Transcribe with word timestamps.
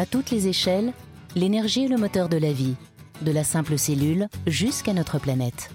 À 0.00 0.06
toutes 0.06 0.30
les 0.30 0.48
échelles, 0.48 0.94
l'énergie 1.36 1.84
est 1.84 1.88
le 1.88 1.98
moteur 1.98 2.30
de 2.30 2.38
la 2.38 2.54
vie, 2.54 2.74
de 3.20 3.30
la 3.32 3.44
simple 3.44 3.76
cellule 3.76 4.28
jusqu'à 4.46 4.94
notre 4.94 5.18
planète. 5.18 5.68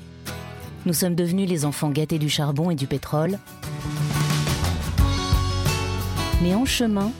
Nous 0.87 0.93
sommes 0.93 1.13
devenus 1.13 1.47
les 1.47 1.63
enfants 1.63 1.91
gâtés 1.91 2.17
du 2.17 2.27
charbon 2.27 2.71
et 2.71 2.75
du 2.75 2.87
pétrole. 2.87 3.37
Mais 6.41 6.55
en 6.55 6.65
chemin, 6.65 7.11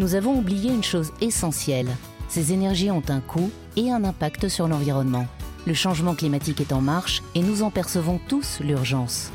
nous 0.00 0.16
avons 0.16 0.36
oublié 0.36 0.72
une 0.72 0.82
chose 0.82 1.12
essentielle. 1.20 1.96
Ces 2.28 2.52
énergies 2.52 2.90
ont 2.90 3.04
un 3.08 3.20
coût 3.20 3.52
et 3.76 3.92
un 3.92 4.02
impact 4.02 4.48
sur 4.48 4.66
l'environnement. 4.66 5.28
Le 5.64 5.74
changement 5.74 6.16
climatique 6.16 6.60
est 6.60 6.72
en 6.72 6.80
marche 6.80 7.22
et 7.36 7.40
nous 7.42 7.62
en 7.62 7.70
percevons 7.70 8.18
tous 8.26 8.58
l'urgence. 8.58 9.30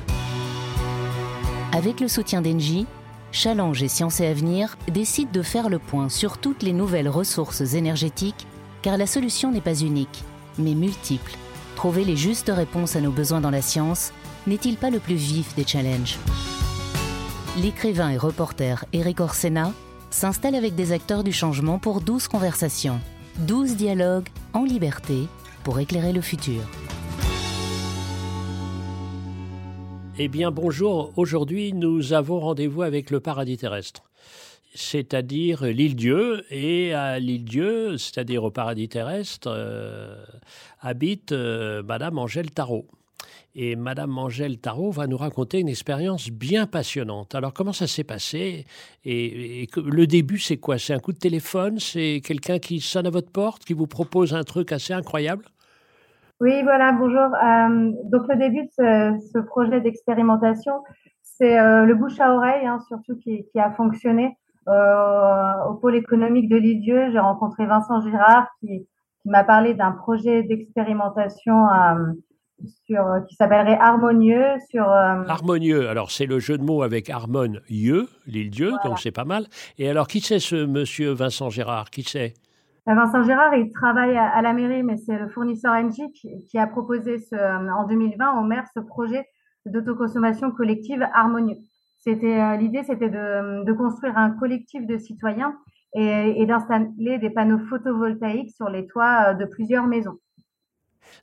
Avec 1.72 2.02
le 2.02 2.10
soutien 2.10 2.42
d'Engie, 2.42 2.86
Challenge 3.34 3.82
et 3.82 3.88
Sciences 3.88 4.22
et 4.22 4.28
Avenir 4.28 4.78
décident 4.94 5.32
de 5.32 5.42
faire 5.42 5.68
le 5.68 5.80
point 5.80 6.08
sur 6.08 6.38
toutes 6.38 6.62
les 6.62 6.72
nouvelles 6.72 7.10
ressources 7.10 7.74
énergétiques, 7.74 8.48
car 8.84 8.96
la 8.96 9.08
solution 9.08 9.52
n'est 9.52 9.60
pas 9.60 9.82
unique, 9.82 10.24
mais 10.60 10.76
multiple. 10.76 11.34
Trouver 11.76 12.06
les 12.06 12.16
justes 12.16 12.52
réponses 12.54 12.96
à 12.96 13.02
nos 13.02 13.12
besoins 13.12 13.42
dans 13.42 13.50
la 13.50 13.64
science 13.64 14.14
n'est-il 14.46 14.78
pas 14.78 14.92
le 14.92 15.00
plus 15.00 15.16
vif 15.16 15.56
des 15.56 15.66
challenges? 15.66 16.20
L'écrivain 17.58 18.12
et 18.12 18.18
reporter 18.18 18.86
Eric 18.94 19.20
Orsena 19.20 19.74
s'installe 20.12 20.56
avec 20.56 20.76
des 20.76 20.92
acteurs 20.92 21.24
du 21.24 21.34
changement 21.34 21.80
pour 21.80 22.02
12 22.02 22.28
conversations, 22.28 23.00
12 23.40 23.76
dialogues 23.76 24.30
en 24.54 24.64
liberté 24.64 25.28
pour 25.64 25.80
éclairer 25.80 26.14
le 26.14 26.22
futur. 26.22 26.62
Eh 30.20 30.28
bien, 30.28 30.52
bonjour. 30.52 31.12
Aujourd'hui, 31.16 31.74
nous 31.74 32.14
avons 32.14 32.40
rendez-vous 32.40 32.84
avec 32.84 33.10
le 33.10 33.20
paradis 33.20 33.58
terrestre, 33.58 34.04
c'est-à-dire 34.76 35.64
l'île 35.64 35.96
Dieu. 35.96 36.46
Et 36.52 36.94
à 36.94 37.18
l'île 37.18 37.46
Dieu, 37.46 37.98
c'est-à-dire 37.98 38.44
au 38.44 38.52
paradis 38.52 38.88
terrestre, 38.88 39.48
euh, 39.48 40.24
habite 40.82 41.32
euh, 41.32 41.82
Madame 41.82 42.20
Angèle 42.20 42.52
Tarot. 42.52 42.88
Et 43.56 43.76
Madame 43.76 44.16
Angèle 44.16 44.60
Tarot 44.60 44.92
va 44.92 45.08
nous 45.08 45.18
raconter 45.18 45.60
une 45.60 45.70
expérience 45.70 46.30
bien 46.30 46.68
passionnante. 46.68 47.34
Alors, 47.34 47.52
comment 47.52 47.74
ça 47.74 47.88
s'est 47.88 48.04
passé? 48.04 48.66
Et, 49.06 49.68
le 49.76 50.06
début, 50.06 50.38
c'est 50.38 50.58
quoi? 50.58 50.78
C'est 50.78 50.94
un 50.94 51.00
coup 51.00 51.14
de 51.14 51.20
téléphone? 51.20 51.80
C'est 51.80 52.22
quelqu'un 52.24 52.60
qui 52.60 52.82
sonne 52.82 53.08
à 53.08 53.12
votre 53.12 53.32
porte, 53.32 53.66
qui 53.66 53.74
vous 53.74 53.88
propose 53.88 54.36
un 54.36 54.44
truc 54.44 54.72
assez 54.72 54.94
incroyable? 54.94 55.46
Oui, 56.40 56.62
voilà, 56.64 56.92
bonjour. 56.92 57.22
Euh, 57.22 57.92
donc 58.06 58.28
le 58.28 58.36
début 58.38 58.64
de 58.64 58.70
ce, 58.72 59.40
projet 59.40 59.82
d'expérimentation, 59.82 60.74
c'est 61.22 61.60
euh, 61.60 61.86
le 61.86 61.96
bouche 61.96 62.20
à 62.20 62.34
oreille, 62.34 62.66
hein, 62.66 62.80
surtout 62.88 63.16
qui, 63.18 63.46
a 63.56 63.72
fonctionné. 63.72 64.38
Euh, 64.68 65.70
au 65.70 65.76
pôle 65.76 65.96
économique 65.96 66.50
de 66.50 66.58
l'Idieu, 66.58 67.12
j'ai 67.12 67.20
rencontré 67.20 67.66
Vincent 67.66 68.02
Girard 68.02 68.48
qui, 68.60 68.88
m'a 69.26 69.46
parlé 69.46 69.74
d'un 69.74 69.92
projet 69.92 70.44
d'expérimentation 70.44 71.56
sur 72.86 73.06
qui 73.26 73.36
s'appellerait 73.36 73.78
Harmonieux. 73.80 74.48
Sur 74.70 74.84
Harmonieux. 74.84 75.88
Alors 75.88 76.12
c'est 76.12 76.26
le 76.26 76.40
jeu 76.40 76.58
de 76.58 76.64
mots 76.64 76.84
avec 76.84 77.10
Harmonieux, 77.10 78.10
l'île 78.28 78.50
Dieu, 78.50 78.74
donc 78.84 79.00
c'est 79.00 79.14
pas 79.14 79.24
mal. 79.24 79.46
Et 79.78 79.90
alors 79.90 80.08
qui 80.08 80.20
c'est 80.20 80.40
ce 80.40 80.66
monsieur 80.66 81.12
Vincent 81.12 81.50
Girard? 81.50 81.90
Qui 81.90 82.04
c'est? 82.04 82.34
Vincent 82.86 83.24
Gérard, 83.24 83.56
il 83.56 83.72
travaille 83.72 84.18
à, 84.18 84.42
la 84.42 84.52
mairie, 84.52 84.84
mais 84.84 84.98
c'est 84.98 85.18
le 85.18 85.30
fournisseur 85.30 85.74
Engie 85.74 86.12
qui, 86.12 86.58
a 86.58 86.68
proposé 86.68 87.18
ce, 87.18 87.36
euh, 87.36 87.74
en 87.74 87.88
2020 87.88 88.40
au 88.40 88.44
maire 88.44 88.66
ce 88.74 88.82
projet 88.82 89.26
d'autoconsommation 89.66 90.52
collective 90.52 91.08
harmonieux. 91.14 91.56
C'était 92.00 92.42
euh, 92.42 92.58
l'idée, 92.58 92.84
c'était 92.84 93.10
de, 93.10 93.72
construire 93.72 94.18
un 94.18 94.32
collectif 94.32 94.86
de 94.86 94.98
citoyens 94.98 95.56
et, 95.96 96.42
et 96.42 96.46
d'installer 96.46 97.20
des 97.20 97.30
panneaux 97.30 97.60
photovoltaïques 97.70 98.52
sur 98.52 98.68
les 98.70 98.86
toits 98.88 99.34
de 99.34 99.46
plusieurs 99.46 99.88
maisons. 99.88 100.18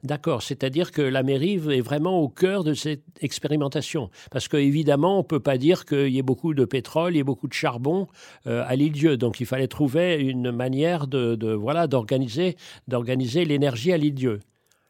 D'accord, 0.02 0.42
c'est-à-dire 0.42 0.92
que 0.92 1.02
la 1.02 1.22
mairie 1.22 1.54
est 1.54 1.80
vraiment 1.80 2.20
au 2.20 2.28
cœur 2.28 2.64
de 2.64 2.74
cette 2.74 3.04
expérimentation. 3.20 4.10
Parce 4.30 4.48
qu'évidemment, 4.48 5.16
on 5.16 5.22
ne 5.22 5.26
peut 5.26 5.40
pas 5.40 5.58
dire 5.58 5.84
qu'il 5.84 6.08
y 6.08 6.18
ait 6.18 6.22
beaucoup 6.22 6.54
de 6.54 6.64
pétrole, 6.64 7.14
il 7.14 7.16
y 7.16 7.20
ait 7.20 7.24
beaucoup 7.24 7.48
de 7.48 7.52
charbon 7.52 8.06
euh, 8.46 8.64
à 8.66 8.76
l'île-dieu. 8.76 9.16
Donc 9.16 9.40
il 9.40 9.46
fallait 9.46 9.68
trouver 9.68 10.16
une 10.16 10.50
manière 10.50 11.06
de, 11.06 11.52
voilà 11.54 11.86
d'organiser 11.86 12.56
d'organiser 12.88 13.44
l'énergie 13.44 13.92
à 13.92 13.96
l'île-dieu. 13.96 14.40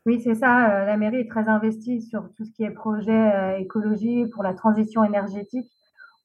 Oui, 0.06 0.20
c'est 0.22 0.34
ça. 0.34 0.70
Euh, 0.70 0.86
la 0.86 0.96
mairie 0.96 1.20
est 1.20 1.28
très 1.28 1.48
investie 1.48 2.00
sur 2.02 2.28
tout 2.36 2.44
ce 2.44 2.52
qui 2.52 2.64
est 2.64 2.70
projet 2.70 3.12
euh, 3.12 3.58
écologie 3.58 4.26
pour 4.32 4.42
la 4.42 4.54
transition 4.54 5.04
énergétique. 5.04 5.66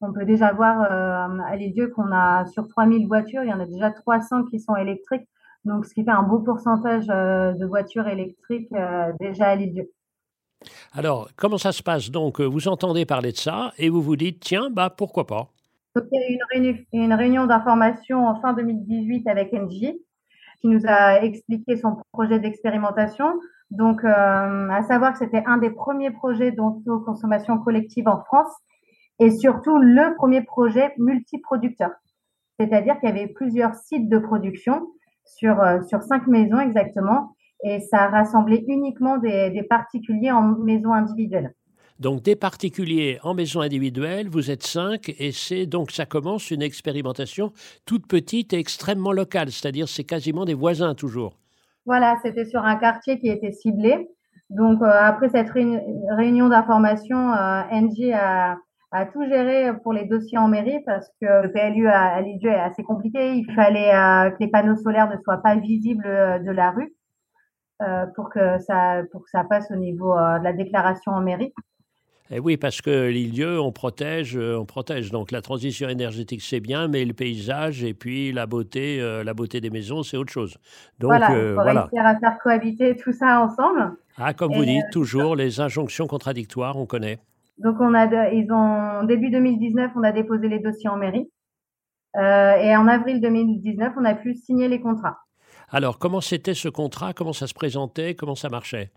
On 0.02 0.12
peut 0.14 0.26
déjà 0.26 0.52
voir 0.52 0.82
à 0.82 1.56
l'île-dieu 1.56 1.88
qu'on 1.88 2.12
a 2.12 2.46
sur 2.48 2.68
3000 2.68 3.08
voitures, 3.08 3.44
il 3.44 3.50
y 3.50 3.54
en 3.54 3.62
a 3.62 3.66
déjà 3.66 3.92
300 3.92 4.44
qui 4.44 4.60
sont 4.60 4.76
électriques. 4.76 5.28
Donc, 5.66 5.86
ce 5.86 5.94
qui 5.96 6.04
fait 6.04 6.12
un 6.12 6.22
beau 6.22 6.40
pourcentage 6.40 7.06
euh, 7.10 7.54
de 7.54 7.66
voitures 7.66 8.08
électriques 8.08 8.72
euh, 8.74 9.12
déjà 9.20 9.48
à 9.48 9.56
l'île 9.56 9.88
Alors, 10.94 11.30
comment 11.36 11.58
ça 11.58 11.72
se 11.72 11.82
passe? 11.82 12.12
Donc, 12.12 12.40
euh, 12.40 12.46
vous 12.46 12.68
entendez 12.68 13.06
parler 13.06 13.32
de 13.32 13.38
ça 13.38 13.74
et 13.80 13.90
vous 13.90 14.02
vous 14.02 14.16
dites, 14.16 14.40
tiens, 14.40 14.70
bah, 14.70 14.92
pourquoi 14.96 15.26
pas? 15.26 15.50
Il 15.96 16.04
y 16.12 16.18
a 16.18 16.72
eu 16.72 16.86
une, 16.94 17.14
réunion, 17.14 17.48
d'information 17.48 18.28
en 18.28 18.40
fin 18.42 18.54
2018 18.54 19.28
avec 19.28 19.54
Engie 19.54 19.98
qui 20.62 20.68
nous 20.68 20.82
a 20.88 21.22
expliqué 21.22 21.78
son 21.78 21.98
projet 22.12 22.40
d'expérimentation. 22.40 23.34
Donc, 23.72 24.04
à 24.04 24.82
savoir 24.88 25.14
que 25.14 25.20
c'était 25.20 25.44
un 25.46 25.58
des 25.58 25.70
premiers 25.70 26.12
projets 26.12 26.52
d'autoconsommation 26.52 27.60
collective 27.60 28.08
en 28.08 28.22
France 28.24 28.52
et 29.20 29.32
surtout 29.32 29.78
le 29.78 30.16
premier 30.16 30.42
projet 30.42 30.94
multiproducteur. 30.98 31.92
C'est-à-dire 32.60 33.00
qu'il 33.00 33.10
y 33.10 33.12
avait 33.12 33.28
plusieurs 33.28 33.74
sites 33.76 34.10
de 34.10 34.18
production 34.18 34.86
sur, 35.26 35.60
euh, 35.60 35.82
sur 35.84 36.02
cinq 36.04 36.28
maisons 36.28 36.60
exactement. 36.60 37.36
Et 37.64 37.80
ça 37.80 38.04
a 38.04 38.10
rassemblé 38.10 38.64
uniquement 38.68 39.18
des, 39.18 39.66
particuliers 39.70 40.32
en 40.32 40.44
maison 40.44 40.94
individuelle. 40.94 41.54
Donc 42.00 42.22
des 42.22 42.36
particuliers 42.36 43.20
en 43.24 43.34
maison 43.34 43.62
individuelle, 43.62 44.28
vous 44.30 44.52
êtes 44.52 44.64
cinq 44.64 45.16
et 45.18 45.32
c'est 45.32 45.66
donc 45.66 45.92
ça 45.92 46.06
commence 46.06 46.52
une 46.52 46.62
expérimentation 46.62 47.54
toute 47.86 48.06
petite 48.06 48.52
et 48.52 48.60
extrêmement 48.60 49.14
locale, 49.14 49.50
c'est-à-dire 49.50 49.88
c'est 49.88 50.04
quasiment 50.04 50.44
des 50.44 50.54
voisins 50.54 50.94
toujours. 50.94 51.38
Voilà, 51.86 52.18
c'était 52.22 52.46
sur 52.46 52.64
un 52.66 52.76
quartier 52.76 53.18
qui 53.20 53.30
était 53.30 53.54
ciblé. 53.54 54.10
Donc 54.50 54.82
euh, 54.82 54.86
après 54.86 55.30
cette 55.30 55.50
réunion 55.50 56.50
d'information, 56.50 57.32
euh, 57.32 57.62
NG 57.72 58.12
a, 58.14 58.58
a 58.96 59.06
tout 59.06 59.26
géré 59.26 59.72
pour 59.84 59.94
les 59.94 60.06
dossiers 60.06 60.38
en 60.38 60.48
mairie 60.48 60.80
parce 60.86 61.08
que 61.22 61.44
le 61.44 61.52
PLU 61.52 61.88
à, 61.88 62.16
à 62.16 62.22
est 62.22 62.46
assez 62.48 62.84
compliqué. 62.84 63.34
Il 63.34 63.52
fallait 63.54 63.94
euh, 63.94 64.32
que 64.32 64.38
les 64.40 64.48
panneaux 64.48 64.78
solaires 64.78 65.10
ne 65.10 65.22
soient 65.22 65.42
pas 65.42 65.56
visibles 65.56 66.06
euh, 66.06 66.40
de 66.40 66.52
la 66.52 66.72
rue 66.72 66.96
euh, 67.82 68.06
pour, 68.16 68.30
que 68.30 68.58
ça, 68.60 69.02
pour 69.12 69.24
que 69.24 69.30
ça 69.30 69.44
passe 69.44 69.70
au 69.70 69.76
niveau 69.76 70.14
de 70.16 70.44
la 70.44 70.54
déclaration 70.54 71.12
en 71.12 71.22
mairie. 71.22 71.54
Et 72.32 72.38
eh 72.38 72.40
oui, 72.40 72.58
parce 72.58 72.82
que 72.82 73.08
l'île 73.08 73.46
on 73.60 73.72
protège, 73.72 74.36
on 74.36 74.66
protège. 74.66 75.12
Donc 75.12 75.32
la 75.32 75.44
transition 75.44 75.88
énergétique, 75.90 76.42
c'est 76.42 76.60
bien, 76.60 76.88
mais 76.88 77.06
le 77.06 77.14
paysage 77.14 77.84
et 77.84 77.94
puis 77.94 78.32
la 78.32 78.48
beauté, 78.48 79.00
la 79.24 79.34
beauté 79.36 79.62
des 79.62 79.70
maisons, 79.70 80.02
c'est 80.02 80.18
autre 80.18 80.32
chose. 80.32 80.58
Donc 80.98 81.10
voilà, 81.10 81.30
il 81.30 81.54
faut 81.54 81.62
réussir 81.62 82.04
à 82.04 82.16
faire 82.16 82.40
cohabiter 82.42 82.96
tout 82.96 83.12
ça 83.12 83.42
ensemble. 83.42 83.92
Ah, 84.18 84.34
comme 84.34 84.54
vous 84.54 84.66
dites, 84.66 84.90
toujours 84.92 85.36
les 85.36 85.60
injonctions 85.60 86.08
contradictoires, 86.08 86.78
on 86.78 86.88
connaît. 86.88 87.20
Donc, 87.58 87.78
on 87.80 87.94
a, 87.94 88.32
ils 88.32 88.52
ont, 88.52 89.04
début 89.04 89.30
2019, 89.30 89.92
on 89.96 90.04
a 90.04 90.12
déposé 90.12 90.48
les 90.48 90.60
dossiers 90.60 90.90
en 90.90 90.98
mairie. 90.98 91.30
Euh, 92.18 92.56
et 92.56 92.76
en 92.76 92.88
avril 92.88 93.22
2019, 93.22 93.94
on 93.98 94.06
a 94.06 94.16
pu 94.16 94.36
signer 94.36 94.68
les 94.68 94.82
contrats. 94.82 95.18
Alors, 95.70 96.00
comment 96.00 96.22
c'était 96.22 96.54
ce 96.54 96.70
contrat? 96.70 97.14
Comment 97.14 97.34
ça 97.34 97.48
se 97.48 97.54
présentait? 97.54 98.16
Comment 98.16 98.36
ça 98.36 98.50
marchait? 98.50 98.92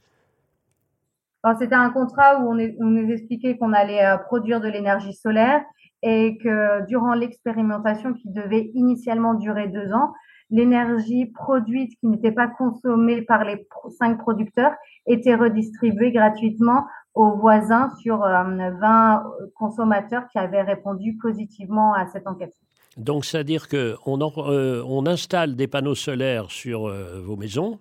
C'était 1.58 1.76
un 1.76 1.91
contrat 1.91 2.41
où 2.41 2.50
on, 2.50 2.54
nous 2.54 3.10
expliquait 3.10 3.56
qu'on 3.56 3.72
allait 3.72 4.04
euh, 4.04 4.19
produire 4.19 4.60
de 4.60 4.69
l'énergie 4.69 5.14
solaire 5.14 5.62
et 6.02 6.36
que 6.38 6.84
durant 6.86 7.14
l'expérimentation 7.14 8.12
qui 8.12 8.28
devait 8.30 8.70
initialement 8.75 9.34
durer 9.34 9.69
deux 9.69 9.92
ans, 9.92 10.12
l'énergie 10.50 11.26
produite 11.26 11.99
qui 12.00 12.06
n'était 12.06 12.32
pas 12.32 12.49
consommée 12.49 13.22
par 13.22 13.44
les 13.44 13.66
cinq 13.99 14.19
producteurs 14.19 14.72
était 15.06 15.34
redistribuée 15.34 16.12
gratuitement 16.12 16.84
aux 17.19 17.32
voisins 17.32 17.91
sur 18.00 18.19
20 18.19 19.25
euh, 19.41 19.47
consommateurs 19.56 20.23
qui 20.31 20.38
avaient 20.38 20.62
répondu 20.62 21.17
positivement 21.20 21.93
à 21.93 22.06
cette 22.06 22.29
enquête. 22.29 22.55
Donc, 22.97 23.25
c'est-à-dire 23.25 23.69
qu'on 23.69 24.20
euh, 24.20 24.85
on 24.87 25.05
installe 25.06 25.56
des 25.56 25.67
panneaux 25.67 25.97
solaires 25.97 26.50
sur 26.50 26.87
euh, 26.87 27.20
vos 27.20 27.37
maisons. 27.37 27.79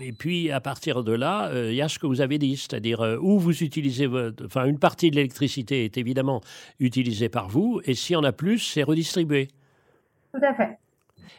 Et, 0.00 0.12
puis, 0.12 0.50
à 0.50 0.60
partir 0.60 1.02
de 1.02 1.12
là, 1.12 1.50
il 1.54 1.74
y 1.74 1.80
a 1.80 1.88
ce 1.88 1.98
que 1.98 2.06
vous 2.06 2.20
avez 2.20 2.36
dit, 2.36 2.58
c'est-à-dire 2.58 3.00
où 3.22 3.38
vous 3.38 3.62
utilisez 3.62 4.06
votre. 4.06 4.44
Enfin, 4.44 4.66
une 4.66 4.78
partie 4.78 5.10
de 5.10 5.16
l'électricité 5.16 5.86
est 5.86 5.96
évidemment 5.96 6.42
utilisée 6.78 7.30
par 7.30 7.48
vous, 7.48 7.80
et 7.86 7.94
si 7.94 8.14
on 8.14 8.22
a 8.22 8.32
plus, 8.32 8.58
c'est 8.58 8.82
redistribué. 8.82 9.48
Tout 10.34 10.44
à 10.44 10.52
fait. 10.52 10.78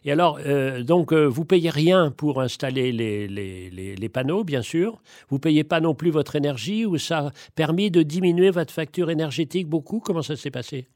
Et 0.06 0.12
alors, 0.12 0.40
euh, 0.46 0.84
donc, 0.84 1.14
euh, 1.14 1.26
vous 1.26 1.46
payez 1.46 1.70
rien 1.70 2.12
pour 2.12 2.42
installer 2.42 2.92
les, 2.92 3.28
les, 3.28 3.96
les, 3.96 4.10
panneaux, 4.10 4.44
bien 4.44 4.62
sûr. 4.62 5.02
Vous 5.30 5.40
payez 5.40 5.64
pas 5.64 5.80
non 5.80 5.96
plus 5.96 6.12
votre 6.12 6.36
énergie 6.36 6.86
ou 6.86 6.98
ça 6.98 7.20
a 7.20 7.32
permis 7.56 7.92
de 7.92 8.04
diminuer 8.04 8.52
votre 8.52 8.74
facture 8.74 9.10
énergétique 9.10 9.70
beaucoup? 9.70 10.00
Comment 10.00 10.22
ça 10.22 10.36
s'est 10.36 10.52
passé? 10.52 10.88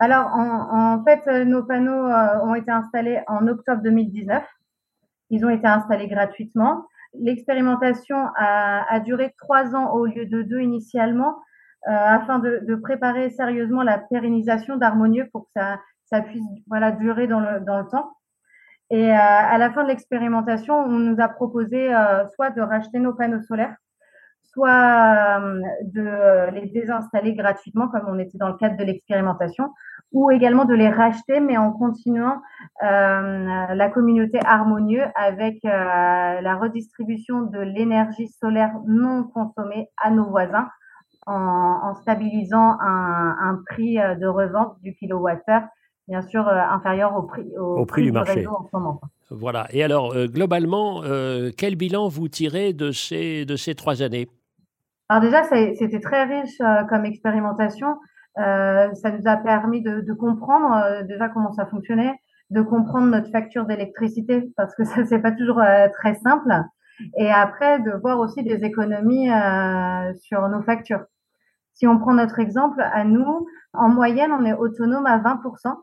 Alors, 0.00 0.26
en, 0.34 1.02
fait, 1.04 1.26
nos 1.44 1.62
panneaux 1.64 2.08
ont 2.44 2.54
été 2.54 2.70
installés 2.70 3.20
en 3.26 3.46
octobre 3.48 3.82
2019. 3.82 4.42
Ils 5.30 5.44
ont 5.44 5.50
été 5.50 5.66
installés 5.66 6.08
gratuitement. 6.08 6.84
L'expérimentation 7.18 8.16
a, 8.36 9.00
duré 9.00 9.34
trois 9.38 9.74
ans 9.74 9.92
au 9.92 10.06
lieu 10.06 10.26
de 10.26 10.42
deux 10.42 10.60
initialement, 10.60 11.36
afin 11.86 12.38
de, 12.38 12.74
préparer 12.76 13.30
sérieusement 13.30 13.82
la 13.82 13.98
pérennisation 13.98 14.76
d'Harmonieux 14.76 15.28
pour 15.32 15.44
que 15.46 15.50
ça, 15.56 15.78
ça 16.10 16.22
puisse 16.22 16.44
voilà, 16.66 16.92
durer 16.92 17.26
dans 17.26 17.40
le, 17.40 17.60
dans 17.60 17.78
le 17.78 17.86
temps. 17.88 18.12
Et 18.90 19.10
euh, 19.10 19.14
à 19.14 19.58
la 19.58 19.70
fin 19.70 19.82
de 19.82 19.88
l'expérimentation, 19.88 20.74
on 20.74 20.98
nous 20.98 21.20
a 21.20 21.28
proposé 21.28 21.94
euh, 21.94 22.26
soit 22.34 22.50
de 22.50 22.62
racheter 22.62 22.98
nos 22.98 23.12
panneaux 23.12 23.42
solaires, 23.42 23.76
soit 24.44 25.40
euh, 25.40 25.60
de 25.82 26.50
les 26.54 26.66
désinstaller 26.68 27.34
gratuitement, 27.34 27.88
comme 27.88 28.06
on 28.08 28.18
était 28.18 28.38
dans 28.38 28.48
le 28.48 28.56
cadre 28.56 28.78
de 28.78 28.84
l'expérimentation, 28.84 29.74
ou 30.12 30.30
également 30.30 30.64
de 30.64 30.72
les 30.72 30.88
racheter, 30.88 31.40
mais 31.40 31.58
en 31.58 31.70
continuant 31.70 32.40
la 32.80 33.90
communauté 33.92 34.40
harmonieux 34.42 35.04
avec 35.14 35.58
la 35.64 36.56
redistribution 36.56 37.42
de 37.42 37.58
l'énergie 37.58 38.28
solaire 38.28 38.72
non 38.86 39.24
consommée 39.24 39.90
à 40.02 40.10
nos 40.10 40.30
voisins, 40.30 40.66
en, 41.26 41.34
en 41.34 41.94
stabilisant 41.96 42.78
un, 42.80 43.36
un, 43.38 43.62
prix 43.66 43.96
de 43.96 44.26
revente 44.26 44.80
du 44.80 44.94
kilowattheure 44.94 45.68
bien 46.08 46.22
sûr 46.22 46.48
euh, 46.48 46.58
inférieur 46.58 47.16
au 47.16 47.22
prix, 47.22 47.46
au, 47.56 47.84
prix, 47.84 48.02
du, 48.02 48.12
marché 48.12 48.46
en 48.46 48.64
ce 48.64 48.68
moment. 48.72 49.00
Voilà. 49.30 49.66
Et 49.70 49.84
alors, 49.84 50.14
euh, 50.14 50.26
globalement, 50.26 51.02
euh, 51.04 51.50
quel 51.56 51.76
bilan 51.76 52.08
vous 52.08 52.28
tirez 52.28 52.72
de 52.72 52.90
ces, 52.90 53.44
de 53.44 53.56
ces 53.56 53.74
trois 53.74 54.02
années? 54.02 54.28
Alors 55.10 55.22
déjà, 55.22 55.42
c'était 55.44 56.00
très 56.00 56.24
riche 56.24 56.58
comme 56.90 57.06
expérimentation. 57.06 57.96
ça 58.36 59.10
nous 59.10 59.26
a 59.26 59.36
permis 59.36 59.80
de, 59.82 60.00
de 60.00 60.12
comprendre 60.12 61.02
déjà 61.04 61.28
comment 61.30 61.52
ça 61.52 61.64
fonctionnait, 61.64 62.12
de 62.50 62.60
comprendre 62.60 63.06
notre 63.06 63.30
facture 63.30 63.64
d'électricité, 63.64 64.50
parce 64.56 64.74
que 64.74 64.84
ça, 64.90 65.06
c'est 65.06 65.20
pas 65.20 65.32
toujours 65.32 65.62
très 65.94 66.14
simple. 66.16 66.52
Et 67.16 67.30
après, 67.30 67.80
de 67.80 67.92
voir 68.02 68.18
aussi 68.18 68.42
des 68.42 68.64
économies 68.64 69.30
sur 70.20 70.46
nos 70.50 70.62
factures. 70.62 71.04
Si 71.72 71.86
on 71.86 71.98
prend 71.98 72.12
notre 72.12 72.38
exemple, 72.38 72.82
à 72.82 73.04
nous, 73.04 73.46
en 73.72 73.88
moyenne, 73.88 74.32
on 74.32 74.44
est 74.44 74.52
autonome 74.52 75.06
à 75.06 75.18
20% 75.18 75.74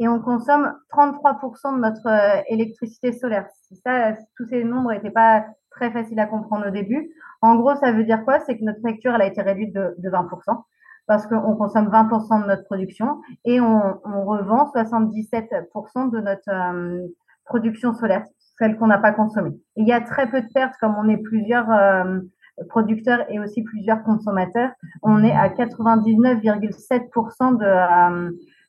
et 0.00 0.08
on 0.08 0.18
consomme 0.18 0.74
33% 0.92 1.76
de 1.76 1.80
notre 1.80 2.08
euh, 2.08 2.42
électricité 2.48 3.12
solaire. 3.12 3.46
Ça, 3.84 4.14
tous 4.36 4.46
ces 4.46 4.64
nombres 4.64 4.92
n'étaient 4.92 5.10
pas 5.10 5.44
très 5.70 5.92
faciles 5.92 6.18
à 6.18 6.26
comprendre 6.26 6.66
au 6.68 6.70
début. 6.70 7.10
En 7.42 7.54
gros, 7.56 7.76
ça 7.76 7.92
veut 7.92 8.04
dire 8.04 8.24
quoi? 8.24 8.40
C'est 8.40 8.58
que 8.58 8.64
notre 8.64 8.80
facture 8.80 9.14
elle 9.14 9.22
a 9.22 9.26
été 9.26 9.42
réduite 9.42 9.74
de, 9.74 9.94
20% 10.02 10.64
parce 11.06 11.26
qu'on 11.26 11.56
consomme 11.56 11.88
20% 11.88 12.42
de 12.42 12.46
notre 12.46 12.64
production 12.64 13.20
et 13.44 13.60
on, 13.60 14.00
revend 14.04 14.70
77% 14.74 16.10
de 16.10 16.20
notre 16.20 16.48
euh, 16.48 17.06
production 17.44 17.92
solaire, 17.94 18.24
celle 18.58 18.78
qu'on 18.78 18.86
n'a 18.86 18.98
pas 18.98 19.12
consommée. 19.12 19.52
il 19.76 19.86
y 19.86 19.92
a 19.92 20.00
très 20.00 20.30
peu 20.30 20.40
de 20.40 20.48
pertes, 20.54 20.76
comme 20.80 20.96
on 20.96 21.06
est 21.08 21.18
plusieurs 21.18 21.70
euh, 21.70 22.20
producteurs 22.68 23.24
et 23.28 23.38
aussi 23.40 23.62
plusieurs 23.62 24.02
consommateurs. 24.04 24.70
On 25.02 25.24
est 25.24 25.32
à 25.32 25.48
99,7% 25.48 27.58
de 27.58 27.66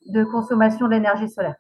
de 0.07 0.24
consommation 0.24 0.88
d'énergie 0.88 1.30
solaire. 1.30 1.56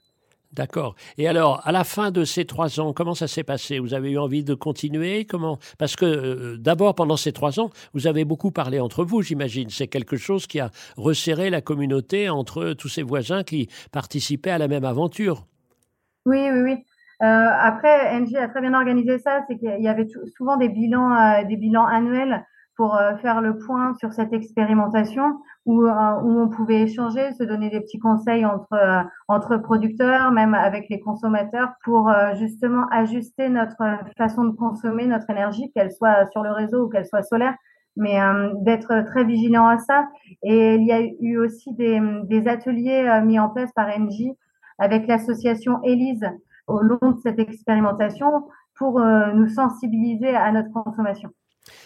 D'accord. 0.53 0.95
Et 1.17 1.29
alors, 1.29 1.61
à 1.65 1.71
la 1.71 1.85
fin 1.85 2.11
de 2.11 2.25
ces 2.25 2.43
trois 2.43 2.81
ans, 2.81 2.91
comment 2.91 3.13
ça 3.13 3.27
s'est 3.27 3.43
passé? 3.43 3.79
Vous 3.79 3.93
avez 3.93 4.11
eu 4.11 4.17
envie 4.17 4.43
de 4.43 4.53
continuer? 4.53 5.23
Comment? 5.23 5.59
Parce 5.77 5.95
que 5.95 6.05
euh, 6.05 6.57
d'abord, 6.57 6.93
pendant 6.93 7.15
ces 7.15 7.31
trois 7.31 7.59
ans, 7.61 7.69
vous 7.93 8.05
avez 8.05 8.25
beaucoup 8.25 8.51
parlé 8.51 8.81
entre 8.81 9.05
vous, 9.05 9.21
j'imagine. 9.21 9.69
C'est 9.69 9.87
quelque 9.87 10.17
chose 10.17 10.47
qui 10.47 10.59
a 10.59 10.69
resserré 10.97 11.49
la 11.49 11.61
communauté 11.61 12.29
entre 12.29 12.73
tous 12.73 12.89
ces 12.89 13.01
voisins 13.01 13.43
qui 13.43 13.69
participaient 13.93 14.51
à 14.51 14.57
la 14.57 14.67
même 14.67 14.83
aventure. 14.83 15.45
Oui, 16.25 16.49
oui, 16.51 16.61
oui. 16.61 16.85
Euh, 17.21 17.25
après, 17.25 18.09
Engie 18.17 18.35
a 18.35 18.49
très 18.49 18.61
bien 18.61 18.73
organisé 18.73 19.19
ça. 19.19 19.45
C'est 19.47 19.57
qu'il 19.57 19.81
y 19.81 19.87
avait 19.87 20.07
souvent 20.35 20.57
des 20.57 20.67
bilans, 20.67 21.15
euh, 21.15 21.45
des 21.45 21.55
bilans 21.55 21.85
annuels 21.85 22.45
pour 22.81 22.95
euh, 22.95 23.15
faire 23.17 23.41
le 23.41 23.59
point 23.59 23.93
sur 23.99 24.11
cette 24.11 24.33
expérimentation 24.33 25.39
où, 25.67 25.83
euh, 25.83 26.13
où 26.23 26.41
on 26.41 26.49
pouvait 26.49 26.81
échanger, 26.81 27.31
se 27.33 27.43
donner 27.43 27.69
des 27.69 27.79
petits 27.79 27.99
conseils 27.99 28.43
entre, 28.43 28.73
euh, 28.73 29.03
entre 29.27 29.57
producteurs, 29.57 30.31
même 30.31 30.55
avec 30.55 30.89
les 30.89 30.99
consommateurs, 30.99 31.73
pour 31.83 32.11
justement 32.39 32.87
ajuster 32.89 33.49
notre 33.49 33.83
façon 34.17 34.45
de 34.45 34.55
consommer 34.55 35.05
notre 35.05 35.29
énergie, 35.29 35.71
qu'elle 35.75 35.91
soit 35.91 36.27
sur 36.31 36.41
le 36.41 36.51
réseau 36.51 36.85
ou 36.85 36.89
qu'elle 36.89 37.05
soit 37.05 37.21
solaire, 37.21 37.53
mais 37.95 38.17
d'être 38.61 39.05
très 39.05 39.25
vigilant 39.25 39.67
à 39.67 39.77
ça. 39.77 40.07
Et 40.41 40.73
il 40.73 40.83
y 40.87 40.91
a 40.91 41.01
eu 41.01 41.37
aussi 41.37 41.75
des, 41.75 42.01
des 42.23 42.47
ateliers 42.47 43.21
mis 43.23 43.37
en 43.37 43.49
place 43.49 43.71
par 43.73 43.89
Engie 43.95 44.33
avec 44.79 45.05
l'association 45.05 45.83
Elise 45.83 46.25
au 46.65 46.79
long 46.79 47.11
de 47.11 47.19
cette 47.21 47.37
expérimentation 47.37 48.47
pour 48.75 48.99
nous 48.99 49.49
sensibiliser 49.49 50.35
à 50.35 50.51
notre 50.51 50.71
consommation. 50.71 51.29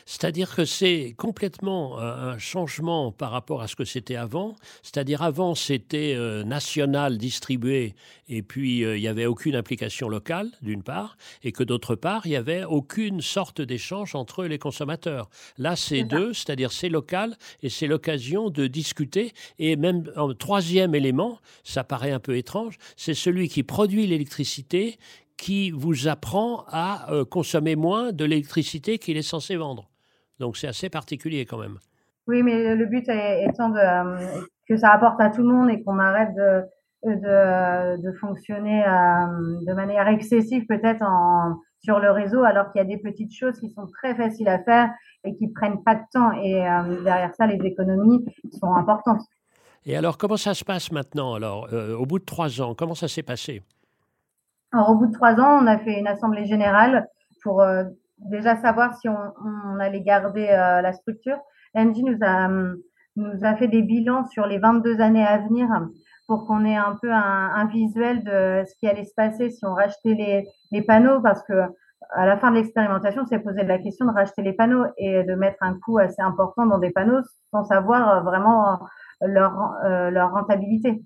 C'est-à-dire 0.07 0.55
que 0.55 0.65
c'est 0.65 1.15
complètement 1.17 1.99
euh, 1.99 2.33
un 2.33 2.37
changement 2.37 3.11
par 3.11 3.31
rapport 3.31 3.63
à 3.63 3.67
ce 3.67 3.75
que 3.75 3.85
c'était 3.85 4.15
avant. 4.15 4.55
C'est-à-dire 4.83 5.23
avant, 5.23 5.55
c'était 5.55 6.13
euh, 6.15 6.43
national, 6.43 7.17
distribué, 7.17 7.95
et 8.29 8.43
puis 8.43 8.85
euh, 8.85 8.97
il 8.97 9.01
n'y 9.01 9.07
avait 9.07 9.25
aucune 9.25 9.55
implication 9.55 10.07
locale, 10.07 10.51
d'une 10.61 10.83
part, 10.83 11.17
et 11.43 11.51
que 11.51 11.63
d'autre 11.63 11.95
part, 11.95 12.27
il 12.27 12.29
n'y 12.29 12.35
avait 12.35 12.63
aucune 12.63 13.21
sorte 13.21 13.61
d'échange 13.61 14.13
entre 14.13 14.45
les 14.45 14.59
consommateurs. 14.59 15.27
Là, 15.57 15.75
c'est 15.75 16.03
deux, 16.03 16.33
c'est-à-dire 16.33 16.71
c'est 16.71 16.89
local, 16.89 17.35
et 17.63 17.69
c'est 17.69 17.87
l'occasion 17.87 18.51
de 18.51 18.67
discuter. 18.67 19.33
Et 19.57 19.75
même 19.75 20.11
un 20.15 20.31
troisième 20.35 20.93
élément, 20.93 21.39
ça 21.63 21.83
paraît 21.83 22.11
un 22.11 22.19
peu 22.19 22.37
étrange, 22.37 22.77
c'est 22.95 23.15
celui 23.15 23.49
qui 23.49 23.63
produit 23.63 24.05
l'électricité 24.05 24.99
qui 25.35 25.71
vous 25.71 26.07
apprend 26.07 26.63
à 26.67 27.07
consommer 27.29 27.75
moins 27.75 28.13
de 28.13 28.23
l'électricité 28.23 28.99
qu'il 28.99 29.17
est 29.17 29.21
censé 29.21 29.57
vendre. 29.57 29.89
Donc 30.39 30.57
c'est 30.57 30.67
assez 30.67 30.89
particulier 30.89 31.45
quand 31.45 31.57
même. 31.57 31.77
Oui, 32.27 32.43
mais 32.43 32.75
le 32.75 32.85
but 32.85 33.07
étant 33.07 33.69
de, 33.69 33.77
euh, 33.77 34.41
que 34.67 34.77
ça 34.77 34.89
apporte 34.91 35.21
à 35.21 35.29
tout 35.29 35.41
le 35.41 35.47
monde 35.47 35.69
et 35.69 35.83
qu'on 35.83 35.99
arrête 35.99 36.33
de, 36.35 36.63
de, 37.03 38.01
de 38.01 38.11
fonctionner 38.13 38.83
euh, 38.83 39.59
de 39.65 39.73
manière 39.73 40.07
excessive 40.07 40.65
peut-être 40.67 41.05
sur 41.79 41.99
le 41.99 42.09
réseau, 42.11 42.43
alors 42.43 42.71
qu'il 42.71 42.79
y 42.79 42.85
a 42.85 42.87
des 42.87 42.97
petites 42.97 43.33
choses 43.33 43.59
qui 43.59 43.69
sont 43.69 43.85
très 43.85 44.15
faciles 44.15 44.47
à 44.47 44.63
faire 44.63 44.89
et 45.23 45.35
qui 45.35 45.47
prennent 45.49 45.83
pas 45.83 45.95
de 45.95 46.01
temps. 46.11 46.31
Et 46.31 46.53
derrière 47.03 47.33
ça, 47.35 47.45
les 47.45 47.63
économies 47.63 48.25
sont 48.59 48.73
importantes. 48.73 49.21
Et 49.85 49.95
alors, 49.95 50.17
comment 50.17 50.37
ça 50.37 50.55
se 50.55 50.65
passe 50.65 50.91
maintenant 50.91 51.35
Alors, 51.35 51.69
au 51.71 52.07
bout 52.07 52.17
de 52.17 52.25
trois 52.25 52.59
ans, 52.59 52.73
comment 52.73 52.95
ça 52.95 53.07
s'est 53.07 53.21
passé? 53.21 53.61
Alors, 54.71 54.89
au 54.89 54.95
bout 54.95 55.05
de 55.07 55.13
trois 55.13 55.39
ans, 55.39 55.59
on 55.61 55.67
a 55.67 55.77
fait 55.77 55.99
une 55.99 56.07
assemblée 56.07 56.45
générale 56.45 57.07
pour 57.43 57.61
euh, 57.61 57.83
déjà 58.17 58.55
savoir 58.57 58.95
si 58.97 59.09
on, 59.09 59.79
allait 59.79 60.01
garder 60.01 60.47
euh, 60.49 60.81
la 60.81 60.93
structure. 60.93 61.37
Angie 61.73 62.03
nous 62.03 62.17
a, 62.21 62.47
nous 62.47 63.39
a 63.43 63.55
fait 63.55 63.67
des 63.67 63.81
bilans 63.81 64.25
sur 64.25 64.45
les 64.45 64.59
22 64.59 65.01
années 65.01 65.25
à 65.25 65.37
venir 65.39 65.67
pour 66.27 66.47
qu'on 66.47 66.65
ait 66.65 66.77
un 66.77 66.97
peu 67.01 67.11
un, 67.11 67.65
visuel 67.67 68.23
de 68.23 68.63
ce 68.65 68.75
qui 68.79 68.87
allait 68.87 69.05
se 69.05 69.13
passer 69.15 69.49
si 69.49 69.65
on 69.65 69.73
rachetait 69.73 70.13
les, 70.13 70.47
les 70.71 70.81
panneaux 70.81 71.21
parce 71.21 71.43
que 71.43 71.53
à 72.13 72.25
la 72.25 72.37
fin 72.37 72.51
de 72.51 72.57
l'expérimentation, 72.57 73.23
on 73.23 73.25
s'est 73.25 73.39
posé 73.39 73.63
la 73.63 73.79
question 73.79 74.05
de 74.05 74.11
racheter 74.11 74.41
les 74.41 74.53
panneaux 74.53 74.85
et 74.97 75.23
de 75.23 75.35
mettre 75.35 75.57
un 75.61 75.77
coût 75.79 75.97
assez 75.97 76.21
important 76.21 76.65
dans 76.65 76.77
des 76.77 76.91
panneaux 76.91 77.21
sans 77.51 77.63
savoir 77.63 78.23
vraiment 78.23 78.79
leur, 79.21 79.73
euh, 79.85 80.09
leur 80.11 80.31
rentabilité. 80.31 81.03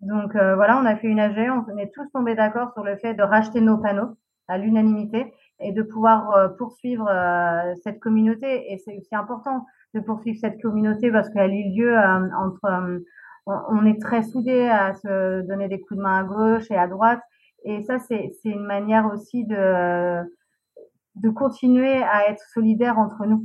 Donc 0.00 0.34
euh, 0.36 0.54
voilà, 0.56 0.78
on 0.78 0.84
a 0.84 0.96
fait 0.96 1.06
une 1.06 1.20
AG, 1.20 1.50
on 1.50 1.78
est 1.78 1.92
tous 1.94 2.08
tombés 2.12 2.34
d'accord 2.34 2.72
sur 2.74 2.84
le 2.84 2.96
fait 2.96 3.14
de 3.14 3.22
racheter 3.22 3.60
nos 3.60 3.78
panneaux 3.78 4.16
à 4.48 4.58
l'unanimité 4.58 5.32
et 5.60 5.72
de 5.72 5.82
pouvoir 5.82 6.30
euh, 6.32 6.48
poursuivre 6.48 7.08
euh, 7.08 7.74
cette 7.82 8.00
communauté. 8.00 8.72
Et 8.72 8.78
c'est 8.78 8.96
aussi 8.96 9.14
important 9.14 9.66
de 9.94 10.00
poursuivre 10.00 10.38
cette 10.40 10.60
communauté 10.60 11.10
parce 11.10 11.28
qu'elle 11.30 11.50
a 11.50 11.54
eu 11.54 11.70
lieu 11.74 11.96
entre... 11.96 13.02
on 13.46 13.86
est 13.86 14.00
très 14.00 14.22
soudés 14.22 14.68
à 14.68 14.94
se 14.94 15.42
donner 15.42 15.68
des 15.68 15.80
coups 15.80 15.98
de 15.98 16.02
main 16.02 16.18
à 16.20 16.24
gauche 16.24 16.70
et 16.70 16.76
à 16.76 16.86
droite. 16.86 17.20
Et 17.64 17.82
ça, 17.82 17.98
c'est 17.98 18.30
une 18.44 18.64
manière 18.64 19.10
aussi 19.12 19.44
de, 19.44 20.22
de 21.16 21.30
continuer 21.30 22.02
à 22.02 22.28
être 22.28 22.44
solidaires 22.52 22.98
entre 22.98 23.26
nous. 23.26 23.44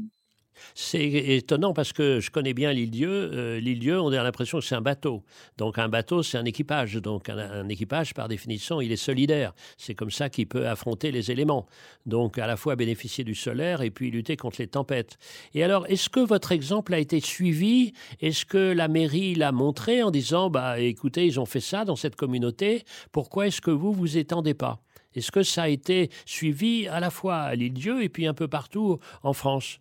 C'est 0.75 1.05
étonnant 1.05 1.74
parce 1.74 1.93
que 1.93 2.20
je 2.20 2.31
connais 2.31 2.53
bien 2.53 2.74
l'île 2.74 2.91
Dieu. 2.91 3.10
Euh, 3.10 3.60
l'île 3.60 3.79
Dieu, 3.79 4.00
on 4.00 4.12
a 4.12 4.24
l'impression 4.24 4.60
que 4.60 4.65
c'est 4.65 4.75
un 4.75 4.81
bateau. 4.81 5.24
Donc 5.58 5.77
un 5.77 5.89
bateau, 5.89 6.24
c'est 6.24 6.38
un 6.38 6.46
équipage. 6.46 6.93
Donc 6.96 7.29
un, 7.29 7.67
équipage, 7.70 8.13
par 8.13 8.27
définition, 8.27 8.81
il 8.81 8.91
est 8.91 8.98
solidaire. 8.98 9.53
C'est 9.77 9.96
comme 9.96 10.12
ça 10.12 10.29
qu'il 10.29 10.48
peut 10.48 10.67
affronter 10.67 11.12
les 11.12 11.31
éléments. 11.31 11.67
Donc 12.05 12.38
à 12.38 12.48
la 12.48 12.58
fois 12.58 12.75
bénéficier 12.75 13.24
du 13.24 13.36
solaire 13.36 13.81
et 13.81 13.91
puis 13.91 14.12
lutter 14.12 14.38
contre 14.38 14.58
les 14.60 14.67
tempêtes. 14.67 15.17
Et 15.53 15.63
alors, 15.63 15.86
est-ce 15.88 16.10
que 16.10 16.20
votre 16.20 16.51
exemple 16.51 16.93
a 16.93 17.00
été 17.00 17.20
suivi? 17.20 17.93
Est-ce 18.22 18.46
que 18.46 18.72
la 18.72 18.88
mairie 18.88 19.36
l'a 19.36 19.51
montré 19.51 20.03
en 20.03 20.12
disant, 20.12 20.50
bah 20.50 20.79
écoutez, 20.79 21.25
ils 21.25 21.39
ont 21.39 21.46
fait 21.46 21.60
ça 21.60 21.86
dans 21.86 21.96
cette 21.96 22.15
communauté. 22.15 22.84
Pourquoi 23.12 23.48
est-ce 23.48 23.62
que 23.62 23.72
vous 23.72 23.91
vous 23.91 24.17
étendez 24.17 24.53
pas? 24.53 24.81
Est-ce 25.13 25.31
que 25.31 25.43
ça 25.43 25.63
a 25.63 25.67
été 25.67 26.10
suivi 26.25 26.88
à 26.88 27.00
la 27.00 27.10
fois 27.10 27.38
à 27.38 27.55
l'île 27.55 27.74
Dieu 27.74 28.01
et 28.01 28.10
puis 28.10 28.27
un 28.27 28.34
peu 28.34 28.48
partout 28.48 29.00
en 29.24 29.34
France? 29.34 29.79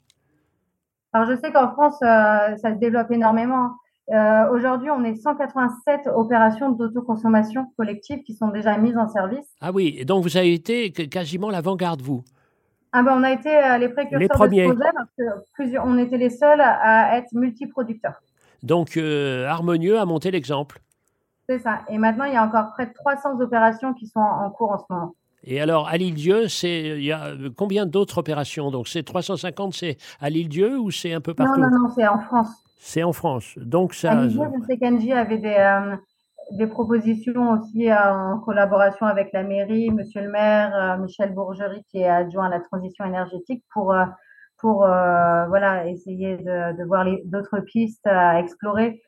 Alors, 1.12 1.28
je 1.30 1.36
sais 1.36 1.52
qu'en 1.52 1.72
France, 1.72 1.96
euh, 2.02 2.56
ça 2.56 2.74
se 2.74 2.78
développe 2.78 3.10
énormément. 3.10 3.72
Aujourd'hui, 4.52 4.90
on 4.90 5.04
est 5.04 5.14
187 5.14 6.08
opérations 6.08 6.70
d'autoconsommation 6.70 7.66
collective 7.76 8.24
qui 8.24 8.34
sont 8.34 8.48
déjà 8.48 8.76
mises 8.76 8.96
en 8.96 9.06
service. 9.06 9.46
Ah 9.60 9.70
oui, 9.70 9.94
et 9.98 10.04
donc 10.04 10.24
vous 10.24 10.36
avez 10.36 10.52
été 10.52 10.90
quasiment 10.90 11.48
l'avant-garde, 11.48 12.02
vous? 12.02 12.24
Ah 12.90 13.04
ben, 13.04 13.14
on 13.16 13.22
a 13.22 13.30
été 13.30 13.50
les 13.78 13.88
précurseurs 13.88 14.18
les 14.18 14.26
premiers. 14.26 14.66
de 14.66 14.72
ce 14.72 14.74
projet 14.74 14.90
parce 14.96 15.10
que 15.16 15.44
plusieurs, 15.54 15.86
on 15.86 15.96
était 15.96 16.18
les 16.18 16.30
seuls 16.30 16.60
à 16.60 17.18
être 17.18 17.32
multiproducteurs. 17.34 18.20
Donc, 18.64 18.96
Harmonieux 18.96 19.96
a 19.96 20.04
monté 20.04 20.32
l'exemple. 20.32 20.80
C'est 21.48 21.58
ça. 21.60 21.80
Et 21.88 21.98
maintenant, 21.98 22.24
il 22.24 22.32
y 22.32 22.36
a 22.36 22.44
encore 22.44 22.70
près 22.70 22.86
de 22.86 22.92
300 22.92 23.40
opérations 23.40 23.94
qui 23.94 24.08
sont 24.08 24.18
en 24.18 24.50
cours 24.50 24.72
en 24.72 24.78
ce 24.78 24.84
moment. 24.90 25.14
Et 25.44 25.60
alors, 25.60 25.88
à 25.88 25.96
l'île-Dieu, 25.96 26.46
il 26.62 27.02
y 27.02 27.12
a 27.12 27.32
combien 27.56 27.86
d'autres 27.86 28.18
opérations? 28.18 28.70
Donc, 28.70 28.88
c'est 28.88 29.02
350, 29.02 29.74
c'est 29.74 29.96
à 30.20 30.28
l'île-Dieu 30.28 30.78
ou 30.78 30.90
c'est 30.90 31.12
un 31.12 31.20
peu 31.20 31.34
partout? 31.34 31.60
Non, 31.60 31.70
non, 31.70 31.78
non, 31.84 31.88
c'est 31.94 32.06
en 32.06 32.18
France. 32.18 32.48
C'est 32.78 33.02
en 33.02 33.12
France. 33.12 33.54
Donc, 33.56 33.94
ça. 33.94 34.12
À 34.12 34.14
l'île-Dieu, 34.16 34.42
je 34.60 34.66
sais 34.66 34.78
qu'Angie 34.78 35.12
avait 35.12 35.38
des, 35.38 35.56
euh, 35.56 35.96
des 36.52 36.66
propositions 36.66 37.52
aussi 37.52 37.90
euh, 37.90 38.34
en 38.34 38.38
collaboration 38.40 39.06
avec 39.06 39.32
la 39.32 39.42
mairie, 39.42 39.90
monsieur 39.90 40.22
le 40.22 40.30
maire, 40.30 40.74
euh, 40.74 41.02
Michel 41.02 41.32
Bourgerie, 41.32 41.84
qui 41.90 41.98
est 41.98 42.08
adjoint 42.08 42.46
à 42.46 42.50
la 42.50 42.60
transition 42.60 43.06
énergétique, 43.06 43.64
pour, 43.72 43.94
pour 44.58 44.78
voilà, 44.80 45.86
essayer 45.86 46.36
de, 46.36 46.76
de 46.76 46.84
voir 46.84 47.06
d'autres 47.24 47.60
pistes 47.60 48.06
à 48.06 48.40
explorer 48.40 49.00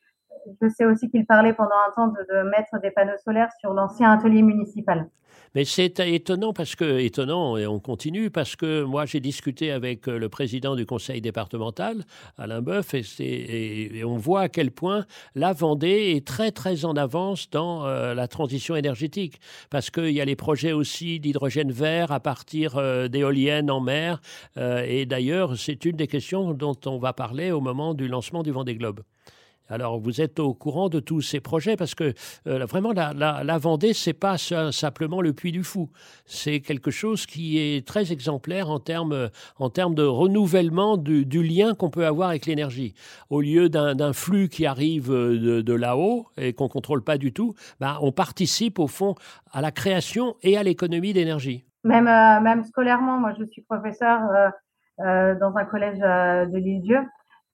je 0.60 0.68
sais 0.68 0.84
aussi 0.84 1.10
qu'il 1.10 1.26
parlait 1.26 1.52
pendant 1.52 1.76
un 1.88 1.92
temps 1.92 2.08
de, 2.08 2.42
mettre 2.50 2.80
des 2.80 2.90
panneaux 2.90 3.18
solaires 3.24 3.50
sur 3.60 3.72
l'ancien 3.72 4.12
atelier 4.12 4.42
municipal. 4.42 5.08
Mais 5.54 5.66
c'est 5.66 6.00
étonnant 6.00 6.54
parce 6.54 6.74
que, 6.76 6.98
étonnant, 6.98 7.58
et 7.58 7.66
on 7.66 7.78
continue, 7.78 8.30
parce 8.30 8.56
que 8.56 8.84
moi 8.84 9.04
j'ai 9.04 9.20
discuté 9.20 9.70
avec 9.70 10.08
euh, 10.08 10.18
le 10.18 10.30
président 10.30 10.76
du 10.76 10.86
conseil 10.86 11.20
départemental, 11.20 12.04
Alain 12.38 12.62
Boeuf, 12.62 12.94
et, 12.94 14.02
on 14.02 14.16
voit 14.16 14.42
à 14.42 14.48
quel 14.48 14.70
point 14.70 15.04
la 15.34 15.52
Vendée 15.52 16.14
est 16.16 16.26
très 16.26 16.52
très 16.52 16.86
en 16.86 16.94
avance 16.94 17.50
dans 17.50 17.84
euh, 17.84 18.14
la 18.14 18.28
transition 18.28 18.76
énergétique. 18.76 19.40
Parce 19.68 19.90
qu'il 19.90 20.12
y 20.12 20.22
a 20.22 20.24
les 20.24 20.36
projets 20.36 20.72
aussi 20.72 21.20
d'hydrogène 21.20 21.70
vert 21.70 22.12
à 22.12 22.20
partir 22.20 22.78
euh, 22.78 23.08
d'éoliennes 23.08 23.70
en 23.70 23.80
mer. 23.80 24.20
et 24.56 25.04
d'ailleurs, 25.04 25.58
c'est 25.58 25.84
une 25.84 25.96
des 25.96 26.06
questions 26.06 26.54
dont 26.54 26.76
on 26.86 26.98
va 26.98 27.12
parler 27.12 27.50
au 27.50 27.60
moment 27.60 27.92
du 27.92 28.08
lancement 28.08 28.42
du 28.42 28.52
Vendée 28.52 28.74
Globe. 28.74 29.00
Alors, 29.68 29.98
vous 29.98 30.20
êtes 30.20 30.38
au 30.38 30.54
courant 30.54 30.88
de 30.88 31.00
tous 31.00 31.20
ces 31.20 31.40
projets? 31.40 31.76
Parce 31.76 31.94
que 31.94 32.12
euh, 32.46 32.64
vraiment, 32.66 32.92
la, 32.92 33.12
la, 33.14 33.42
la 33.44 33.58
Vendée, 33.58 33.92
c'est 33.92 34.12
pas 34.12 34.36
simplement 34.36 35.20
le 35.20 35.32
Puy 35.32 35.52
du 35.52 35.62
Fou. 35.62 35.90
C'est 36.26 36.60
quelque 36.60 36.90
chose 36.90 37.26
qui 37.26 37.58
est 37.58 37.86
très 37.86 38.12
exemplaire 38.12 38.70
en 38.70 38.80
termes, 38.80 39.30
en 39.58 39.70
termes 39.70 39.94
de 39.94 40.02
renouvellement 40.02 40.96
du, 40.96 41.42
lien 41.42 41.74
qu'on 41.74 41.90
peut 41.90 42.06
avoir 42.06 42.28
avec 42.28 42.46
l'énergie. 42.46 42.94
Au 43.30 43.40
lieu 43.40 43.68
d'un 43.68 44.12
flux 44.12 44.48
qui 44.48 44.66
arrive 44.66 45.08
de, 45.10 45.74
là-haut 45.74 46.26
et 46.36 46.52
qu'on 46.52 46.68
contrôle 46.68 47.02
pas 47.02 47.18
du 47.18 47.32
tout, 47.32 47.54
ben, 47.80 47.96
on 48.00 48.12
participe 48.12 48.78
au 48.78 48.86
fond 48.86 49.14
à 49.52 49.60
la 49.60 49.70
création 49.70 50.36
et 50.42 50.56
à 50.56 50.62
l'économie 50.62 51.12
d'énergie. 51.12 51.64
Même, 51.84 52.06
euh, 52.06 52.62
scolairement, 52.64 53.18
moi, 53.18 53.32
je 53.38 53.44
suis 53.46 53.62
professeur 53.62 54.20
euh, 55.00 55.34
dans 55.36 55.56
un 55.56 55.64
collège 55.64 55.98
de 55.98 56.58
l'île-Dieu. 56.58 56.98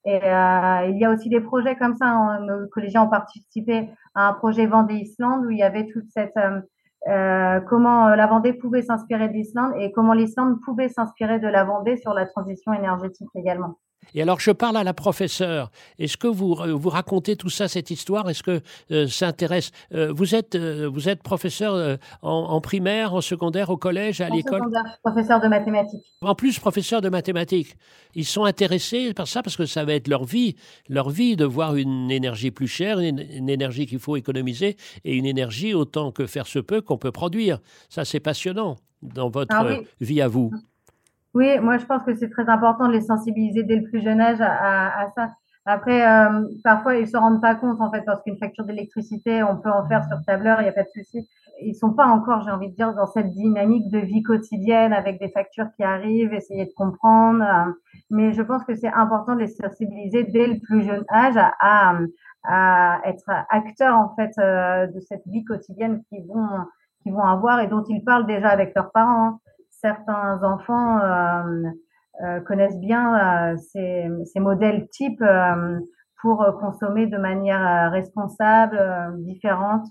Et 0.05 0.23
euh, 0.23 0.87
il 0.89 0.99
y 0.99 1.05
a 1.05 1.11
aussi 1.11 1.29
des 1.29 1.41
projets 1.41 1.77
comme 1.77 1.95
ça. 1.97 2.07
Hein. 2.07 2.41
Nos 2.41 2.69
collégiens 2.69 3.03
ont 3.03 3.11
participé 3.11 3.91
à 4.15 4.29
un 4.29 4.33
projet 4.33 4.67
Vendée 4.67 4.95
Islande 4.95 5.45
où 5.45 5.51
il 5.51 5.59
y 5.59 5.63
avait 5.63 5.87
toute 5.87 6.09
cette 6.11 6.37
euh, 6.37 6.61
euh 7.09 7.61
comment 7.69 8.09
la 8.09 8.27
Vendée 8.27 8.53
pouvait 8.53 8.83
s'inspirer 8.83 9.29
de 9.29 9.35
l'Islande 9.35 9.73
et 9.77 9.93
comment 9.93 10.15
l'Islande 10.15 10.61
pouvait 10.65 10.89
s'inspirer 10.89 11.39
de 11.39 11.49
la 11.49 11.65
Vendée 11.65 11.97
sur 11.97 12.15
la 12.15 12.27
transition 12.27 12.73
énergétique 12.73 13.29
également. 13.35 13.79
Et 14.15 14.23
alors, 14.23 14.41
je 14.41 14.51
parle 14.51 14.77
à 14.77 14.85
la 14.85 14.95
professeure. 14.95 15.71
Est-ce 15.99 16.17
que 16.17 16.27
vous, 16.27 16.55
euh, 16.55 16.73
vous 16.73 16.89
racontez 16.89 17.37
tout 17.37 17.51
ça, 17.51 17.69
cette 17.69 17.91
histoire? 17.91 18.29
Est-ce 18.29 18.43
que 18.43 18.61
euh, 18.91 19.07
ça 19.07 19.29
intéresse 19.29 19.71
euh, 19.95 20.13
vous, 20.13 20.35
êtes, 20.35 20.57
vous 20.57 21.09
êtes 21.09 21.23
professeur 21.23 21.99
en, 22.23 22.61
primaire, 22.61 23.15
en 23.15 23.21
secondaire, 23.21 23.71
au 23.71 23.77
collège, 23.77 24.21
à 24.21 24.29
l'école? 24.29 24.63
Professeur 25.03 25.41
de 25.41 25.49
mathématiques. 25.49 26.05
En 26.23 26.35
plus, 26.35 26.59
professeur 26.59 27.01
de 27.01 27.09
mathématiques. 27.09 27.77
Ils 28.15 28.25
sont 28.25 28.45
intéressés 28.45 29.13
par 29.15 29.29
ça 29.29 29.43
parce 29.43 29.57
que 29.57 29.67
ça 29.67 29.85
va 29.85 29.95
être 29.95 30.09
leur 30.09 30.25
vie, 30.25 30.57
leur 30.89 31.11
vie 31.11 31.37
de 31.37 31.45
voir 31.45 31.77
une 31.77 32.11
énergie 32.11 32.51
plus 32.51 32.69
chère, 32.69 32.99
une, 33.01 33.49
énergie 33.49 33.87
qu'il 33.87 33.99
faut 33.99 34.17
économiser 34.17 34.77
et 35.05 35.15
une 35.15 35.27
énergie 35.27 35.75
autant 35.75 36.11
que 36.13 36.27
faire 36.27 36.47
se 36.47 36.59
peut 36.59 36.81
qu'on 36.81 36.99
peut 36.99 37.13
produire. 37.13 37.59
Ça, 37.89 38.05
c'est 38.05 38.21
passionnant 38.21 38.77
dans 39.03 39.29
votre 39.29 39.55
ah 39.55 39.67
vie 40.01 40.21
à 40.21 40.29
vous. 40.29 40.51
Oui, 41.39 41.57
moi 41.61 41.79
je 41.79 41.87
pense 41.87 42.03
que 42.03 42.17
c'est 42.17 42.31
très 42.31 42.49
important 42.49 42.89
de 42.89 42.95
les 42.95 43.01
sensibiliser 43.01 43.63
dès 43.63 43.77
le 43.77 43.85
plus 43.85 44.03
jeune 44.03 44.21
âge 44.21 44.41
à, 44.41 45.03
à 45.03 45.09
ça. 45.15 45.31
Après, 45.67 46.05
euh, 46.05 46.49
parfois 46.65 46.97
ils 46.97 47.07
se 47.07 47.17
rendent 47.17 47.41
pas 47.41 47.55
compte 47.55 47.81
en 47.81 47.93
fait 47.93 48.03
parce 48.05 48.21
qu'une 48.23 48.39
facture 48.39 48.65
d'électricité, 48.65 49.45
on 49.45 49.57
peut 49.57 49.71
en 49.71 49.87
faire 49.87 50.05
sur 50.09 50.21
tableur, 50.27 50.61
il 50.61 50.65
n'y 50.65 50.69
a 50.69 50.73
pas 50.73 50.83
de 50.83 50.89
souci. 50.89 51.29
Ils 51.63 51.77
sont 51.77 51.93
pas 51.93 52.07
encore, 52.07 52.43
j'ai 52.43 52.51
envie 52.51 52.71
de 52.71 52.75
dire, 52.75 52.93
dans 52.93 53.07
cette 53.07 53.31
dynamique 53.31 53.89
de 53.89 54.01
vie 54.01 54.25
quotidienne 54.25 54.93
avec 54.93 55.21
des 55.21 55.29
factures 55.29 55.69
qui 55.77 55.85
arrivent, 55.85 56.35
essayer 56.35 56.65
de 56.65 56.73
comprendre. 56.77 57.45
Euh, 57.45 57.73
mais 58.11 58.33
je 58.33 58.43
pense 58.43 58.65
que 58.65 58.75
c'est 58.75 58.93
important 58.93 59.37
de 59.37 59.41
les 59.41 59.47
sensibiliser 59.47 60.25
dès 60.25 60.49
le 60.49 60.59
plus 60.59 60.83
jeune 60.83 61.05
âge 61.09 61.37
à, 61.37 61.95
à, 62.49 63.01
être 63.05 63.31
acteurs 63.51 63.97
en 63.97 64.13
fait 64.17 64.33
euh, 64.41 64.89
de 64.89 64.99
cette 64.99 65.25
vie 65.27 65.45
quotidienne 65.45 66.03
qu'ils 66.09 66.27
vont 66.27 66.49
qu'ils 67.05 67.13
vont 67.13 67.23
avoir 67.23 67.61
et 67.61 67.69
dont 67.69 67.85
ils 67.85 68.03
parlent 68.03 68.27
déjà 68.27 68.49
avec 68.49 68.75
leurs 68.75 68.91
parents. 68.91 69.39
Certains 69.81 70.43
enfants 70.43 70.99
euh, 70.99 71.71
euh, 72.25 72.41
connaissent 72.41 72.81
bien 72.81 73.53
euh, 73.53 73.57
ces, 73.57 74.09
ces, 74.25 74.41
modèles 74.41 74.89
types 74.89 75.23
pour 76.21 76.45
consommer 76.61 77.07
de 77.07 77.17
manière 77.17 77.93
responsable, 77.93 78.81
différente. 79.23 79.87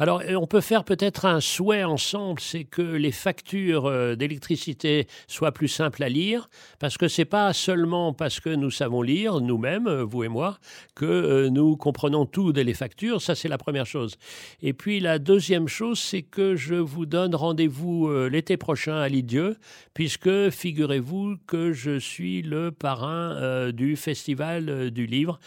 Alors, 0.00 0.22
on 0.36 0.46
peut 0.46 0.60
faire 0.60 0.84
peut-être 0.84 1.24
un 1.24 1.40
souhait 1.40 1.82
ensemble, 1.82 2.38
c'est 2.38 2.62
que 2.62 2.82
les 2.82 3.10
factures 3.10 3.86
euh, 3.86 4.14
d'électricité 4.14 5.08
soient 5.26 5.50
plus 5.50 5.66
simples 5.66 6.04
à 6.04 6.08
lire, 6.08 6.48
parce 6.78 6.96
que 6.96 7.08
c'est 7.08 7.24
pas 7.24 7.52
seulement 7.52 8.12
parce 8.12 8.38
que 8.38 8.50
nous 8.50 8.70
savons 8.70 9.02
lire 9.02 9.40
nous-mêmes, 9.40 9.88
euh, 9.88 10.04
vous 10.04 10.22
et 10.22 10.28
moi, 10.28 10.58
que 10.94 11.04
euh, 11.04 11.50
nous 11.50 11.76
comprenons 11.76 12.26
tout 12.26 12.52
des 12.52 12.74
factures. 12.74 13.20
Ça, 13.20 13.34
c'est 13.34 13.48
la 13.48 13.58
première 13.58 13.86
chose. 13.86 14.18
Et 14.62 14.72
puis 14.72 15.00
la 15.00 15.18
deuxième 15.18 15.66
chose, 15.66 15.98
c'est 15.98 16.22
que 16.22 16.54
je 16.54 16.76
vous 16.76 17.04
donne 17.04 17.34
rendez-vous 17.34 18.08
l'été 18.28 18.56
prochain 18.56 18.98
à 18.98 19.08
Lidieu, 19.08 19.56
puisque 19.94 20.50
figurez-vous 20.50 21.38
que 21.48 21.72
je 21.72 21.98
suis 21.98 22.42
le 22.42 22.70
parrain 22.70 23.70
du 23.72 23.96
festival 23.96 24.90
du 24.90 25.06
livre 25.06 25.40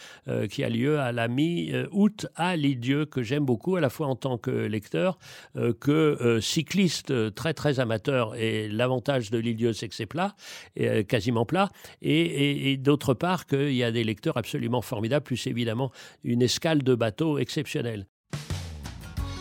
qui 0.50 0.64
a 0.64 0.68
lieu 0.68 0.98
à 0.98 1.12
la 1.12 1.28
mi-août 1.28 2.26
à 2.34 2.56
Lidieu, 2.56 3.06
que 3.06 3.22
j'aime 3.22 3.44
beaucoup 3.44 3.76
à 3.76 3.80
la 3.80 3.88
fois 3.88 4.08
en 4.08 4.16
tant 4.16 4.38
que 4.42 4.50
lecteur 4.50 5.18
euh, 5.56 5.72
que 5.72 5.90
euh, 5.90 6.40
cycliste 6.40 7.10
euh, 7.10 7.30
très 7.30 7.54
très 7.54 7.80
amateur. 7.80 8.34
Et 8.36 8.68
l'avantage 8.68 9.30
de 9.30 9.38
l'île 9.38 9.74
c'est 9.74 9.88
que 9.88 9.94
c'est 9.94 10.06
plat, 10.06 10.34
quasiment 11.08 11.44
plat. 11.46 11.68
Et, 12.00 12.76
d'autre 12.78 13.14
part, 13.14 13.46
qu'il 13.46 13.74
y 13.74 13.84
a 13.84 13.92
des 13.92 14.02
lecteurs 14.02 14.36
absolument 14.36 14.82
formidables, 14.82 15.24
plus 15.24 15.46
évidemment 15.46 15.92
une 16.24 16.42
escale 16.42 16.82
de 16.82 16.94
bateaux 16.94 17.38
exceptionnelle. 17.38 18.06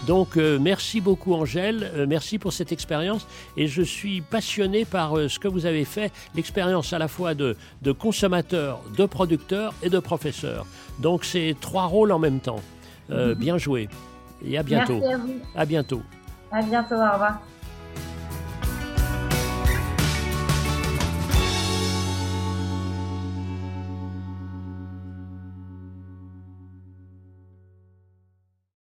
Donc 0.06 0.36
merci 0.36 1.00
beaucoup 1.00 1.34
Angèle, 1.34 2.06
merci 2.08 2.40
pour 2.40 2.54
cette 2.54 2.72
expérience 2.72 3.28
et 3.56 3.68
je 3.68 3.82
suis 3.82 4.22
passionné 4.22 4.84
par 4.84 5.16
ce 5.30 5.40
que 5.40 5.48
vous 5.48 5.66
avez 5.66 5.86
fait, 5.86 6.12
l'expérience 6.36 6.94
à 6.94 7.00
la 7.00 7.08
fois 7.08 7.34
de, 7.34 7.56
de 7.82 7.92
consommateur, 7.92 8.82
de 8.98 9.06
producteur 9.06 9.74
et 9.82 9.90
de 9.90 10.00
professeur. 10.00 10.66
Donc 11.00 11.24
c'est 11.24 11.56
trois 11.60 11.86
rôles 11.86 12.12
en 12.12 12.20
même 12.20 12.40
temps. 12.40 12.62
bien 13.10 13.58
joué 13.58 13.88
et 14.46 14.58
à 14.58 14.64
bientôt. 14.64 15.00
Merci 15.00 15.14
à 15.14 15.18
vous. 15.18 15.34
À 15.56 15.66
bientôt. 15.66 16.02
À 16.52 16.62
bientôt, 16.62 16.96
au 16.96 17.12
revoir. 17.14 17.42